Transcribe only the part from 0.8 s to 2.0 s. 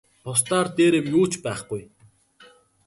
юм юу ч байхгүй.